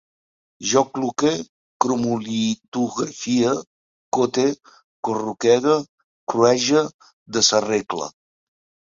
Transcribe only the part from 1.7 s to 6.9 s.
cromolitografie, cote, corruquege, cruege,